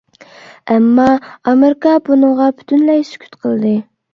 [0.75, 1.05] ئەمما
[1.51, 3.79] ئامېرىكا بۇنىڭغا پۈتۈنلەي سۈكۈت قىلدى.